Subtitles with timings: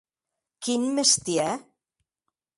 [0.67, 1.53] Quin mestièr?